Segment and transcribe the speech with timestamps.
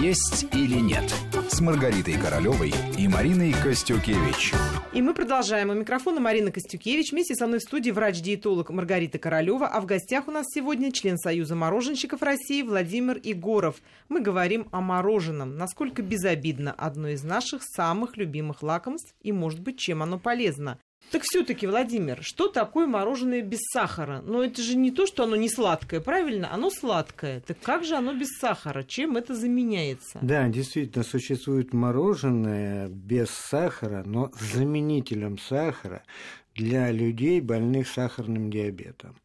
[0.00, 1.14] «Есть или нет»
[1.48, 4.52] с Маргаритой Королевой и Мариной Костюкевич.
[4.92, 5.70] И мы продолжаем.
[5.70, 7.12] У микрофона Марина Костюкевич.
[7.12, 9.66] Вместе со мной в студии врач-диетолог Маргарита Королева.
[9.66, 13.76] А в гостях у нас сегодня член Союза мороженщиков России Владимир Егоров.
[14.08, 15.56] Мы говорим о мороженом.
[15.56, 20.78] Насколько безобидно одно из наших самых любимых лакомств и, может быть, чем оно полезно.
[21.10, 24.22] Так все-таки, Владимир, что такое мороженое без сахара?
[24.24, 26.52] Но это же не то, что оно не сладкое, правильно?
[26.52, 27.40] Оно сладкое.
[27.40, 28.84] Так как же оно без сахара?
[28.84, 30.20] Чем это заменяется?
[30.22, 36.04] Да, действительно, существует мороженое без сахара, но заменителем сахара
[36.54, 39.16] для людей, больных сахарным диабетом.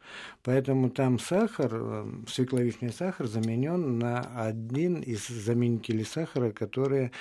[0.44, 7.12] Поэтому там сахар, э, свекловичный сахар заменен на один из заменителей сахара, которые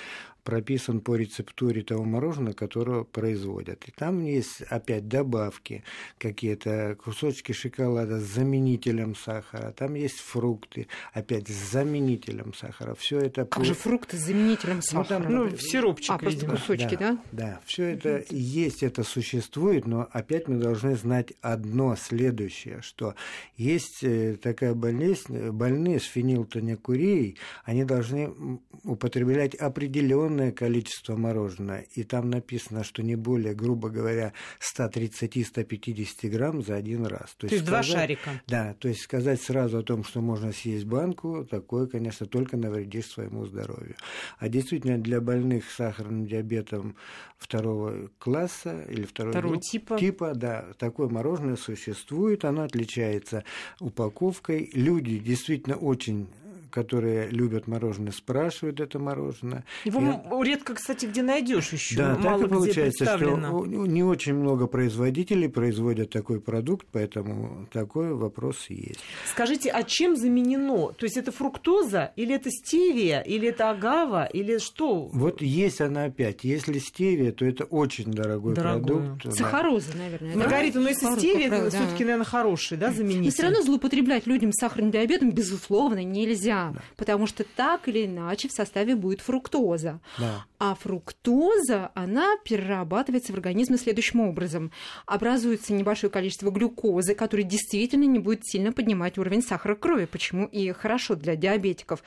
[0.45, 3.89] прописан по рецептуре того мороженого, которое производят.
[3.89, 5.83] И там есть опять добавки,
[6.19, 12.95] какие-то кусочки шоколада с заменителем сахара, там есть фрукты, опять с заменителем сахара.
[12.95, 13.65] Все это как по...
[13.65, 15.19] же фрукты с заменителем сахара?
[15.19, 17.19] Ну, там, ну сиропчик, а, просто кусочки, да?
[17.33, 17.61] Да, да.
[17.65, 23.15] все это есть, это существует, но опять мы должны знать одно следующее, что
[23.57, 32.03] есть э, такая болезнь, больные с фенилтонекурией, они должны употреблять определенные огромное количество мороженого, и
[32.03, 37.35] там написано, что не более, грубо говоря, 130-150 грамм за один раз.
[37.37, 38.31] То, то есть, сказать, два шарика.
[38.47, 43.07] Да, то есть сказать сразу о том, что можно съесть банку, такое, конечно, только навредишь
[43.07, 43.95] своему здоровью.
[44.39, 46.97] А действительно, для больных сахарным диабетом
[47.39, 49.99] второго класса или второго, второго типа.
[49.99, 53.45] типа, да, такое мороженое существует, оно отличается
[53.81, 54.71] упаковкой.
[54.73, 56.29] Люди действительно очень
[56.75, 59.65] которые любят мороженое, спрашивают это мороженое.
[59.85, 60.45] Его и...
[60.45, 61.97] редко, кстати, где найдешь еще.
[61.97, 68.13] Да, Мало так и получается, что не очень много производителей производят такой продукт, поэтому такой
[68.15, 68.99] вопрос есть.
[69.31, 70.89] Скажите, а чем заменено?
[70.89, 75.11] То есть это фруктоза, или это стевия, или это агава, или что?
[75.13, 76.43] Вот есть она опять.
[76.43, 79.17] Если стевия, то это очень дорогой Дорогую.
[79.17, 79.39] продукт.
[79.39, 80.35] Сахароза, наверное.
[80.35, 80.81] Маргарита, да?
[80.81, 81.71] но если стевия, это да.
[81.71, 83.27] все-таки, наверное, хороший, да, заменитель?
[83.27, 86.83] Но все равно злоупотреблять людям с сахарным диабетом, безусловно, нельзя да.
[86.97, 90.01] потому что так или иначе в составе будет фруктоза.
[90.19, 90.45] Да.
[90.59, 94.71] А фруктоза, она перерабатывается в организме следующим образом.
[95.05, 100.73] Образуется небольшое количество глюкозы, которое действительно не будет сильно поднимать уровень сахара крови, почему и
[100.73, 102.03] хорошо для диабетиков.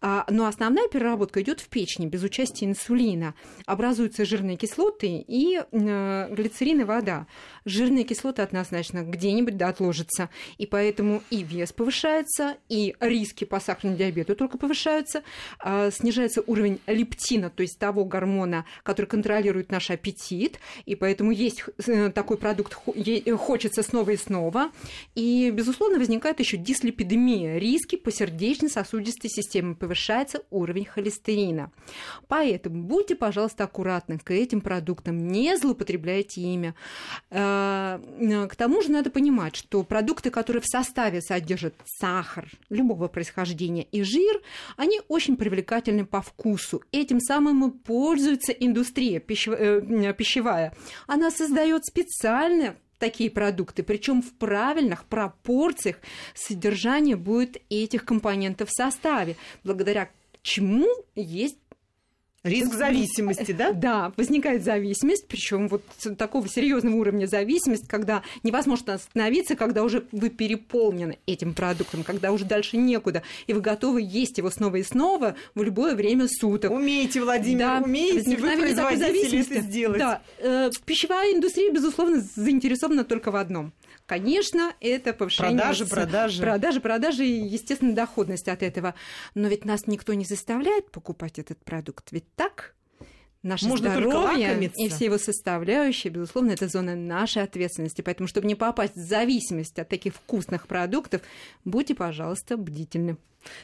[0.00, 3.34] А, но основная переработка идет в печени без участия инсулина.
[3.66, 7.26] Образуются жирные кислоты и э, глицерин и вода.
[7.66, 10.30] Жирные кислоты однозначно где-нибудь да, отложатся.
[10.56, 15.22] И поэтому и вес повышается, и риски по сахарному диабету только повышаются,
[15.64, 21.64] э, снижается уровень лептина, то есть того, гормона, который контролирует наш аппетит, и поэтому есть
[21.86, 22.74] э, такой продукт
[23.36, 24.70] хочется снова и снова.
[25.14, 31.70] И, безусловно, возникает еще дислепидемия, риски по сердечно-сосудистой системе, повышается уровень холестерина.
[32.28, 36.74] Поэтому будьте, пожалуйста, аккуратны к этим продуктам, не злоупотребляйте ими.
[37.30, 37.98] Э,
[38.48, 44.02] к тому же надо понимать, что продукты, которые в составе содержат сахар любого происхождения и
[44.02, 44.40] жир,
[44.76, 46.82] они очень привлекательны по вкусу.
[46.92, 50.74] Этим самым мы пользуется индустрия э, пищевая.
[51.06, 55.96] Она создает специально такие продукты, причем в правильных пропорциях
[56.34, 60.10] содержания будет этих компонентов в составе, благодаря
[60.42, 61.58] чему есть
[62.44, 63.72] Риск зависимости, да?
[63.72, 65.82] Да, возникает зависимость, причем вот
[66.16, 72.44] такого серьезного уровня зависимость, когда невозможно остановиться, когда уже вы переполнены этим продуктом, когда уже
[72.44, 76.70] дальше некуда, и вы готовы есть его снова и снова в любое время суток.
[76.70, 79.98] Умеете, Владимир, да, умеете, вы производители это сделать.
[79.98, 83.72] Да, э, пищевая индустрия, безусловно, заинтересована только в одном–
[84.06, 85.56] Конечно, это повышение...
[85.58, 86.42] Продажи, продажи.
[86.42, 88.94] Продажи, продажи и, естественно, доходность от этого.
[89.34, 92.12] Но ведь нас никто не заставляет покупать этот продукт.
[92.12, 92.74] Ведь так?
[93.48, 98.02] Наше Можно здоровье и все его составляющие, безусловно, это зона нашей ответственности.
[98.02, 101.22] Поэтому, чтобы не попасть в зависимость от таких вкусных продуктов,
[101.64, 103.16] будьте, пожалуйста, бдительны.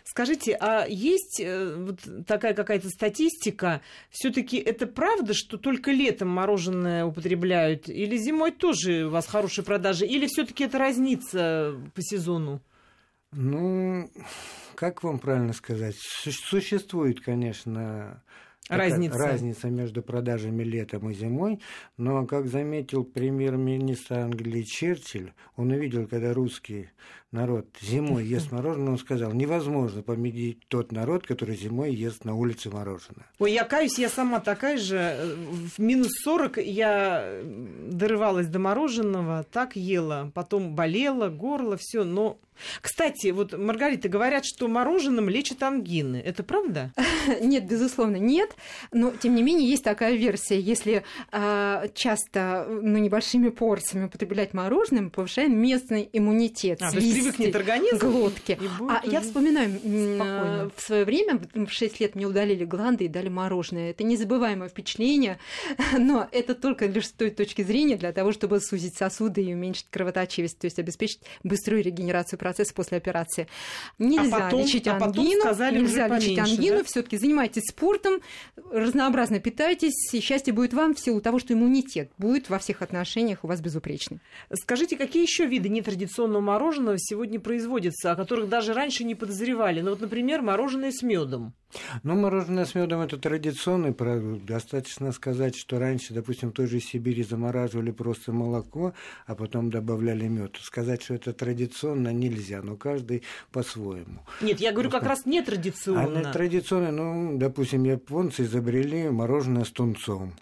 [0.04, 3.82] Скажите, а есть э, вот такая какая-то статистика?
[4.10, 10.06] Все-таки это правда, что только летом мороженое употребляют, или зимой тоже у вас хорошие продажи,
[10.06, 12.62] или все-таки это разница по сезону?
[13.32, 14.10] Ну,
[14.76, 15.96] как вам правильно сказать?
[15.98, 18.22] Существует, конечно,
[18.68, 19.18] разница.
[19.18, 21.60] разница между продажами летом и зимой,
[21.96, 26.88] но, как заметил премьер-министр Англии Черчилль, он увидел, когда русский
[27.34, 32.70] народ зимой ест мороженое, он сказал, невозможно победить тот народ, который зимой ест на улице
[32.70, 33.26] мороженое.
[33.38, 35.36] Ой, я каюсь, я сама такая же.
[35.76, 37.42] В минус 40 я
[37.88, 42.38] дорывалась до мороженого, так ела, потом болела, горло, все, но
[42.80, 46.16] Кстати, вот, Маргарита, говорят, что мороженым лечат ангины.
[46.24, 46.92] Это правда?
[47.40, 48.54] Нет, безусловно, нет.
[48.92, 50.60] Но, тем не менее, есть такая версия.
[50.60, 56.82] Если э, часто, ну, небольшими порциями употреблять мороженое, мы повышаем местный иммунитет.
[56.82, 57.98] А, то есть привыкнет организм?
[57.98, 58.58] Глотки.
[58.88, 60.70] А я вспоминаю, спокойно.
[60.76, 63.90] в свое время, в 6 лет мне удалили гланды и дали мороженое.
[63.90, 65.38] Это незабываемое впечатление,
[65.98, 69.86] но это только лишь с той точки зрения для того, чтобы сузить сосуды и уменьшить
[69.90, 73.48] кровоточивость, то есть обеспечить быструю регенерацию процесс после операции.
[73.98, 76.84] Нельзя а потом, лечить а потом ангину, сказали нельзя уже лечить поменьше, ангину, да?
[76.84, 78.20] все-таки занимайтесь спортом,
[78.70, 83.44] разнообразно питайтесь, и счастье будет вам в силу того, что иммунитет будет во всех отношениях
[83.44, 84.20] у вас безупречный.
[84.52, 89.80] Скажите, какие еще виды нетрадиционного мороженого сегодня производятся, о которых даже раньше не подозревали?
[89.80, 91.54] Ну вот, например, мороженое с медом.
[92.02, 94.44] Ну, мороженое с медом это традиционный продукт.
[94.44, 98.94] Достаточно сказать, что раньше, допустим, в той же Сибири замораживали просто молоко,
[99.26, 100.56] а потом добавляли мед.
[100.60, 103.22] Сказать, что это традиционно, нельзя, но каждый
[103.52, 104.20] по-своему.
[104.40, 106.20] Нет, я говорю как раз нетрадиционно.
[106.22, 110.34] на традиционно, ну, допустим, японцы изобрели мороженое с тунцом.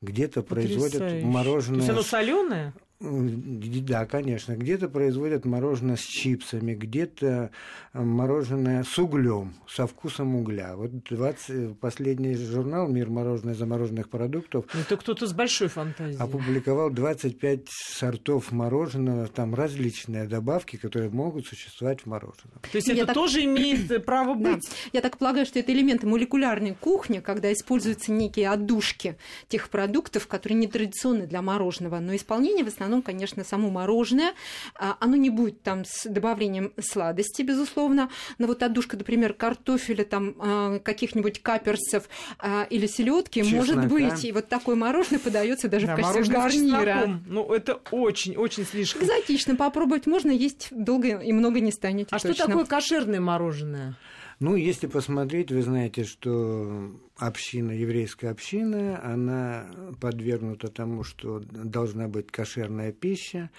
[0.00, 1.78] Где-то производят мороженое...
[1.78, 2.74] То есть оно соленое?
[3.02, 4.54] Да, конечно.
[4.56, 7.50] Где-то производят мороженое с чипсами, где-то
[7.92, 10.76] э, мороженое с углем, со вкусом угля.
[10.76, 16.16] Вот 20, последний журнал «Мир мороженое замороженных продуктов» Это кто-то с большой фантазией.
[16.20, 22.52] опубликовал 25 сортов мороженого, там различные добавки, которые могут существовать в мороженом.
[22.70, 24.54] То есть Я это так- тоже имеет э, право Да.
[24.54, 24.68] быть?
[24.92, 29.16] Я так полагаю, что это элементы молекулярной кухни, когда используются некие отдушки
[29.48, 31.98] тех продуктов, которые не традиционны для мороженого.
[31.98, 34.34] Но исполнение в основном, конечно, само мороженое.
[34.74, 38.10] А, Оно не будет там с добавлением сладости, безусловно.
[38.38, 42.08] Но вот отдушка, например, картофеля, там а, каких-нибудь каперсов
[42.38, 44.24] а, или селедки может быть.
[44.24, 47.20] И вот такое мороженое подается даже Да, в качестве гарнира.
[47.26, 49.02] Ну, это очень-очень слишком.
[49.02, 52.08] Экзотично попробовать можно, есть долго и много не станете.
[52.10, 52.46] А что точно.
[52.46, 53.96] такое кошерное мороженое?
[54.40, 56.90] Ну, если посмотреть, вы знаете, что
[57.26, 59.66] община, еврейская община, она
[60.00, 63.50] подвергнута тому, что должна быть кошерная пища,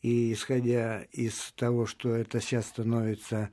[0.00, 3.50] и исходя из того, что это сейчас становится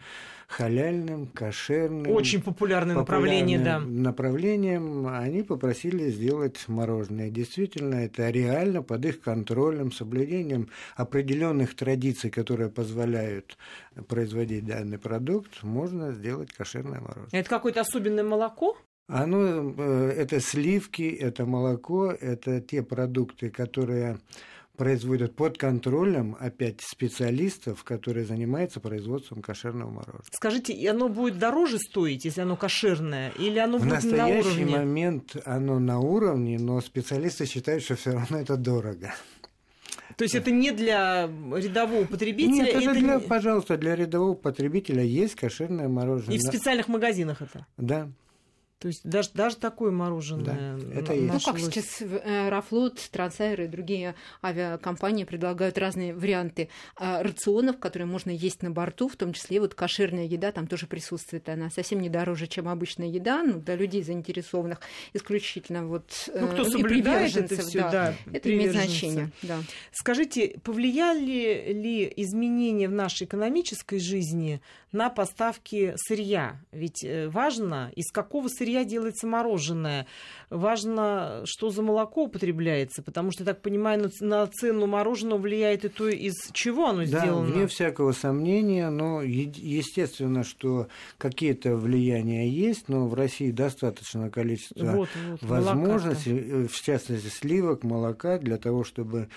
[0.47, 3.79] халяльным, кошерным, Очень популярное направление, да.
[3.79, 7.31] популярным направлением, они попросили сделать мороженое.
[7.31, 13.57] Действительно, это реально под их контролем, соблюдением определенных традиций, которые позволяют
[14.07, 17.29] производить данный продукт, можно сделать кошерное мороженое.
[17.31, 18.77] Это какое-то особенное молоко?
[19.07, 24.17] Оно, э, это сливки, это молоко, это те продукты, которые
[24.77, 30.23] производят под контролем, опять, специалистов, которые занимаются производством кошерного мороженого.
[30.33, 34.17] Скажите, и оно будет дороже стоить, если оно кошерное, или оно В будет Ну, на
[34.17, 34.65] настоящий уровне?
[34.77, 39.13] момент оно на уровне, но специалисты считают, что все равно это дорого.
[40.17, 44.33] То есть это не для рядового потребителя, Нет, это это для, не- пожалуйста, для рядового
[44.33, 46.35] потребителя есть кошерное мороженое.
[46.35, 47.65] и в специальных магазинах это.
[47.77, 48.09] Да.
[48.85, 51.33] То есть даже, даже такое мороженое Да, это есть.
[51.33, 58.07] Ну как сейчас э, Аэрофлот, Трансайр и другие авиакомпании предлагают разные варианты э, рационов, которые
[58.07, 61.49] можно есть на борту, в том числе вот кошерная еда там тоже присутствует.
[61.49, 64.81] Она совсем не дороже, чем обычная еда, ну, для людей заинтересованных
[65.13, 67.89] исключительно вот Ну, кто э, и соблюдает это все, да.
[67.91, 69.57] да, Это имеет значение, да.
[69.93, 74.61] Скажите, повлияли ли изменения в нашей экономической жизни
[74.91, 76.59] на поставки сырья?
[76.71, 80.07] Ведь э, важно, из какого сырья делается мороженое.
[80.49, 85.89] Важно, что за молоко употребляется, потому что, я так понимаю, на цену мороженого влияет и
[85.89, 87.45] то, из чего оно Да, сделано.
[87.45, 90.87] вне всякого сомнения, но естественно, что
[91.17, 97.83] какие-то влияния есть, но в России достаточно количества Вот, вот, возможностей, э, в частности, сливок,
[97.83, 99.29] молока, для того, чтобы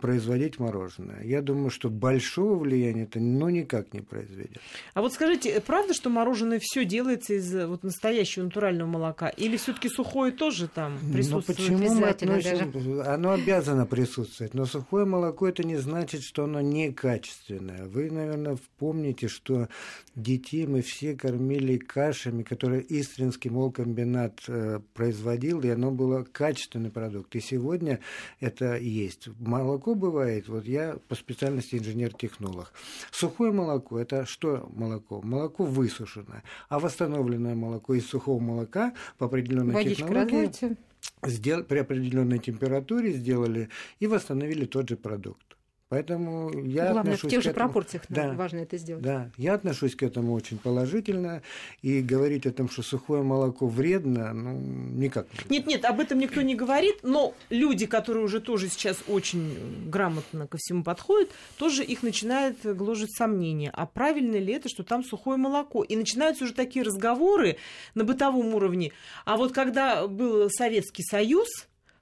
[0.00, 1.22] производить мороженое.
[1.22, 4.58] Я думаю, что большого влияния это ну, никак не произведет.
[4.94, 9.28] А вот скажите, э, правда, что мороженое все делается из э, вот настоящего натурального молока?
[9.28, 11.58] Или все-таки сухое тоже там Но присутствует?
[11.58, 13.00] почему мы относим...
[13.06, 17.86] Оно обязано присутствовать, но сухое молоко это не значит, что оно некачественное.
[17.86, 19.68] Вы, наверное, помните, что
[20.14, 27.34] детей мы все кормили кашами, которые Истринский молкомбинат э, производил, и оно было качественный продукт.
[27.36, 28.00] И сегодня
[28.40, 29.28] это есть.
[29.38, 32.72] Молоко бывает, вот я по специальности инженер-технолог.
[33.10, 35.20] Сухое молоко– это что молоко?
[35.22, 36.42] Молоко высушенное.
[36.68, 40.76] А восстановленное молоко из сухого молока по определенной Водичка технологии
[41.24, 43.68] сдел- при определенной температуре сделали
[44.00, 45.56] и восстановили тот же продукт.
[45.90, 47.66] Поэтому я Главное, отношусь в тех к же этому...
[47.66, 49.02] пропорциях да, важно это сделать.
[49.02, 51.42] Да, я отношусь к этому очень положительно,
[51.82, 55.26] и говорить о том, что сухое молоко вредно, ну, никак.
[55.48, 60.46] Нет, нет, об этом никто не говорит, но люди, которые уже тоже сейчас очень грамотно
[60.46, 61.28] ко всему подходят,
[61.58, 65.82] тоже их начинают гложить сомнения, а правильно ли это, что там сухое молоко?
[65.82, 67.56] И начинаются уже такие разговоры
[67.96, 68.92] на бытовом уровне.
[69.24, 71.48] А вот когда был Советский Союз,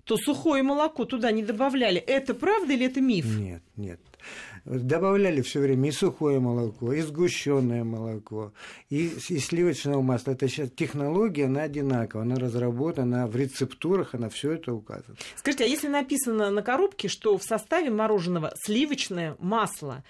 [0.09, 2.00] то сухое молоко туда не добавляли.
[2.00, 3.27] Это правда или это миф?
[3.27, 4.00] Нет, нет.
[4.65, 8.53] Добавляли все время и сухое молоко, и сгущенное молоко,
[8.88, 10.33] и, и сливочное масло.
[10.33, 15.19] Это сейчас технология, она одинаковая, она разработана в рецептурах, она все это указывает.
[15.37, 20.05] Скажите, а если написано на коробке, что в составе мороженого сливочное масло,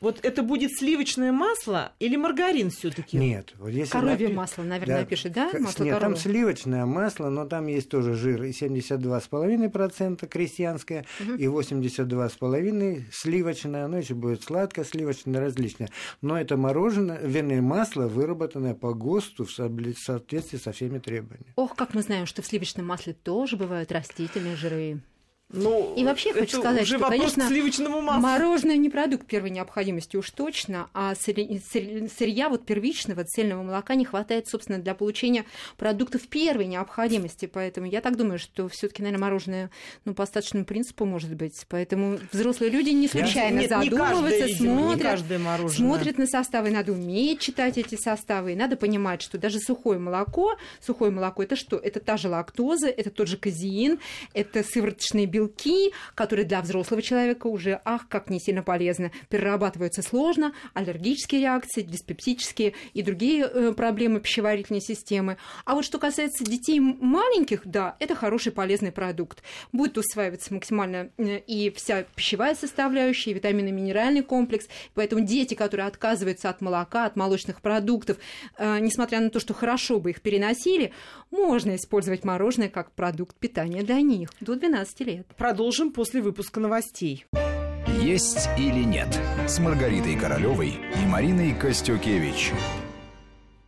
[0.00, 3.16] вот это будет сливочное масло или маргарин все-таки?
[3.16, 5.04] Нет, вот если Коровье напи- масло, наверное, Да.
[5.06, 5.50] пишет, да?
[5.58, 6.16] Масло Нет, там коровье.
[6.20, 11.04] сливочное масло, но там есть тоже жир и 72,5% крестьянское,
[11.38, 15.88] и 82,5% сливочное, оно еще будет сладко-сливочное, различное.
[16.22, 21.52] Но это мороженое, вернее, масло, выработанное по ГОСТу в соответствии со всеми требованиями.
[21.56, 25.00] Ох, как мы знаем, что в сливочном масле тоже бывают растительные жиры.
[25.56, 28.22] Ну, И вообще хочу сказать, уже что, конечно, к сливочному маслу.
[28.22, 33.94] Мороженое не продукт первой необходимости уж точно, а сырь- сырь- сырья вот первичного цельного молока
[33.94, 35.44] не хватает, собственно, для получения
[35.76, 37.46] продуктов первой необходимости.
[37.46, 39.70] Поэтому я так думаю, что все таки наверное, мороженое
[40.04, 41.64] ну, по остаточному принципу может быть.
[41.68, 45.68] Поэтому взрослые люди не случайно Нет, не задумываются, не смотрят, мороженое.
[45.70, 50.56] смотрят на составы, надо уметь читать эти составы, и надо понимать, что даже сухое молоко,
[50.80, 51.76] сухое молоко это что?
[51.76, 53.98] Это та же лактоза, это тот же казеин,
[54.32, 55.43] это сывороточные белки,
[56.14, 62.74] которые для взрослого человека уже, ах, как не сильно полезны, перерабатываются сложно, аллергические реакции, диспептические
[62.92, 65.36] и другие э, проблемы пищеварительной системы.
[65.64, 69.42] А вот что касается детей маленьких, да, это хороший полезный продукт.
[69.72, 74.66] Будет усваиваться максимально э, и вся пищевая составляющая, и витаминно минеральный комплекс.
[74.94, 78.18] Поэтому дети, которые отказываются от молока, от молочных продуктов,
[78.56, 80.92] э, несмотря на то, что хорошо бы их переносили,
[81.30, 85.26] можно использовать мороженое как продукт питания для них до 12 лет.
[85.36, 87.26] Продолжим после выпуска новостей.
[88.00, 89.08] «Есть или нет»
[89.46, 92.52] с Маргаритой Королевой и Мариной Костюкевич.